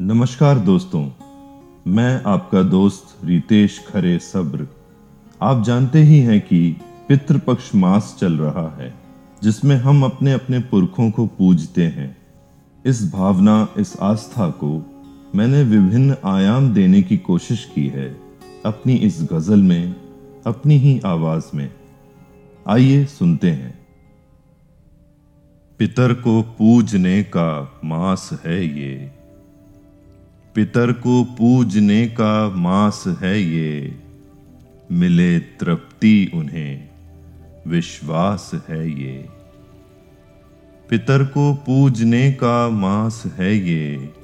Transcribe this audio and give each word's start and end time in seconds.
नमस्कार 0.00 0.58
दोस्तों, 0.58 1.10
मैं 1.86 2.22
आपका 2.26 2.62
दोस्त 2.62 3.24
रितेश 3.24 3.84
खरे 3.88 4.18
सब्र। 4.18 4.68
आप 5.42 5.64
जानते 5.64 5.98
ही 5.98 6.18
हैं 6.18 6.40
कि 6.40 6.76
पितृपक्ष 7.08 7.74
मास 7.74 8.16
चल 8.20 8.32
रहा 8.32 8.76
है, 8.76 8.94
जिसमें 9.42 9.76
हम 9.76 10.04
अपने 10.04 10.32
अपने 10.32 10.58
पुरखों 10.58 11.10
को 11.10 11.26
पूजते 11.26 11.84
हैं। 11.84 12.16
इस 12.86 13.12
भावना, 13.12 13.68
इस 13.78 13.96
आस्था 14.00 14.50
को 14.50 14.86
मैंने 15.34 15.62
विभिन्न 15.62 16.16
आयाम 16.24 16.74
देने 16.74 17.02
की 17.02 17.16
कोशिश 17.16 17.72
की 17.74 17.88
है, 17.88 18.20
अपनी 18.66 18.94
इस 18.94 19.28
गज़ल 19.32 19.62
में, 19.62 19.94
अपनी 20.46 20.76
ही 20.76 21.00
आवाज़ 21.06 21.56
में। 21.56 21.74
आइए 22.68 23.04
सुनते 23.04 23.50
हैं। 23.50 23.86
पितर 25.78 26.12
को 26.12 26.42
पूजने 26.42 27.22
का 27.22 27.80
मास 27.84 28.30
है 28.46 28.80
ये। 28.80 29.17
पितर 30.58 30.92
को 30.92 31.24
पूजने 31.24 32.06
का 32.06 32.50
मास 32.50 33.04
है 33.06 33.42
ये। 33.42 33.94
मिले 34.92 35.38
तृप्ति 35.38 36.30
उन्हें, 36.34 36.88
विश्वास 37.66 38.50
है 38.68 38.90
ये। 38.90 39.28
पितर 40.90 41.24
को 41.24 41.54
पूजने 41.54 42.32
का 42.32 42.68
मास 42.68 43.22
है 43.26 43.56
ये। 43.56 44.14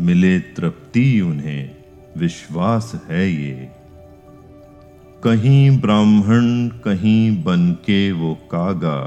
मिले 0.00 0.40
तृप्ति 0.40 1.20
उन्हें, 1.20 1.70
विश्वास 2.18 3.02
है 3.06 3.30
ये। 3.30 3.68
कहीं 5.24 5.80
ब्राह्मण, 5.80 6.68
कहीं 6.68 7.44
बन 7.44 7.72
के 7.72 8.12
वो 8.12 8.34
कागा। 8.34 9.00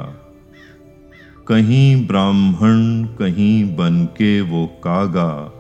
कहीं 1.48 2.08
ब्राह्मण, 2.08 3.04
कहीं 3.04 3.76
बन 3.76 4.06
के 4.06 4.42
वो 4.42 4.68
कागा। 4.68 5.58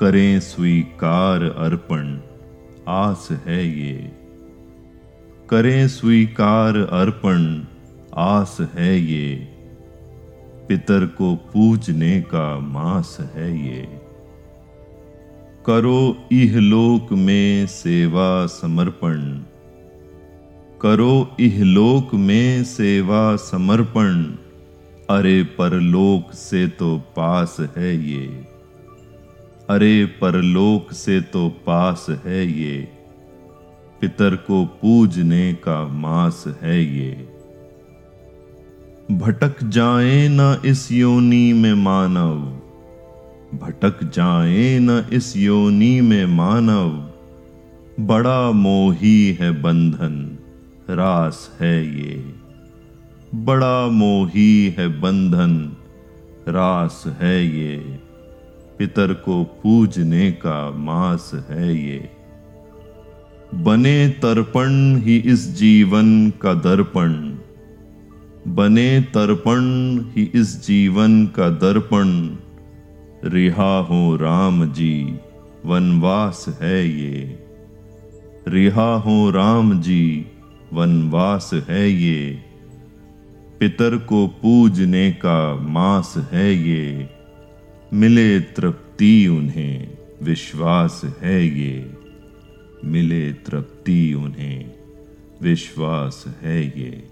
करें 0.00 0.40
स्वीकार 0.40 1.42
अर्पण, 1.42 2.18
आस 2.88 3.28
है 3.46 3.66
ये। 3.78 4.12
करें 5.50 5.88
स्वीकार 5.88 6.76
अर्पण, 6.76 7.64
आस 8.14 8.56
है 8.74 9.00
ये। 9.00 9.34
पितर 10.68 11.06
को 11.06 11.34
पूजने 11.34 12.20
का 12.20 12.58
मास 12.58 13.16
है 13.34 13.66
ये। 13.66 13.82
करो 15.66 16.16
इहलोक 16.32 17.12
में 17.12 17.66
सेवा 17.66 18.46
समर्पण, 18.46 19.18
करो 20.80 21.36
इहलोक 21.40 22.14
में 22.14 22.64
सेवा 22.64 23.36
समर्पण, 23.36 24.22
अरे 25.10 25.42
परलोक 25.42 26.32
से 26.34 26.66
तो 26.68 26.96
पास 27.16 27.56
है 27.76 28.08
ये। 28.08 28.49
अरे 29.70 30.04
परलोक 30.04 30.92
से 30.92 31.20
तो 31.20 31.48
पास 31.48 32.06
है 32.24 32.46
ये, 32.60 32.88
पितर 34.00 34.36
को 34.36 34.64
पूजने 34.64 35.52
का 35.52 35.88
मास 35.88 36.44
है 36.62 36.84
ये। 36.84 37.10
भटक 39.10 39.62
जाए 39.64 40.28
न 40.30 40.62
इस 40.64 40.92
योनि 40.92 41.52
में 41.52 41.74
मानव, 41.74 42.34
भटक 43.58 44.04
जाए 44.04 44.78
न 44.78 45.04
इस 45.12 45.36
योनि 45.36 46.00
में 46.00 46.26
मानव, 46.26 46.90
बड़ा 48.04 48.50
मोही 48.50 49.32
है 49.40 49.62
बंधन, 49.62 50.38
रास 50.90 51.56
है 51.60 51.86
ये। 52.00 52.34
बड़ा 53.34 53.86
मोही 53.86 54.74
है 54.78 55.00
बंधन, 55.00 55.76
रास 56.48 57.04
है 57.20 57.46
ये। 57.46 58.09
पितर 58.80 59.12
को 59.12 59.44
पूजने 59.44 60.32
का 60.32 60.70
मास 60.70 61.30
है 61.50 61.76
ये। 61.84 62.10
बने 63.54 64.08
तर्पण 64.08 64.96
ही 64.96 65.16
इस 65.16 65.58
जीवन 65.58 66.30
का 66.30 66.54
दर्पण। 66.54 67.12
बने 68.52 69.00
तर्पण 69.00 69.60
ही 70.10 70.30
इस 70.34 70.66
जीवन 70.66 71.26
का 71.26 71.48
दर्पण। 71.48 72.36
रिहा 73.24 73.78
हो 73.78 74.16
राम 74.16 74.72
जी, 74.72 75.14
वनवास 75.66 76.46
है 76.60 76.88
ये। 76.88 77.44
रिहा 78.48 78.94
हो 78.94 79.30
राम 79.30 79.80
जी, 79.80 80.26
वनवास 80.72 81.50
है 81.68 81.90
ये। 81.90 82.42
पितर 83.60 83.96
को 83.96 84.26
पूजने 84.26 85.10
का 85.10 85.56
मास 85.56 86.14
है 86.32 86.54
ये। 86.54 87.19
मिले 87.92 88.40
तृप्ति 88.40 89.26
उन्हें, 89.26 89.98
विश्वास 90.22 91.00
है 91.20 91.46
ये। 91.46 91.94
मिले 92.84 93.32
तृप्ति 93.32 94.14
उन्हें, 94.14 94.74
विश्वास 95.42 96.24
है 96.40 96.80
ये। 96.80 97.08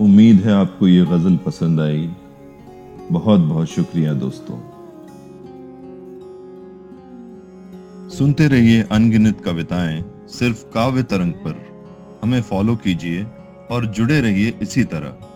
उम्मीद 0.00 0.36
है 0.36 0.52
आपको 0.52 0.88
ये 0.88 1.04
गज़ल 1.04 1.36
पसंद 1.36 1.80
आई। 1.80 2.10
बहुत 3.10 3.40
बहुत 3.40 3.68
शुक्रिया 3.68 4.12
दोस्तों। 4.12 4.58
सुनते 8.10 8.48
रहिए 8.48 8.82
अनगिनत 8.82 9.40
कविताएँ 9.40 10.04
सिर्फ़ 10.26 10.64
काव्य 10.64 11.02
तरंग 11.02 11.32
पर। 11.32 11.66
हमें 12.22 12.42
फॉलो 12.42 12.76
कीजिए 12.76 13.26
और 13.70 13.86
जुड़े 13.86 14.20
रहिए 14.20 14.54
इसी 14.62 14.84
तरह। 14.84 15.35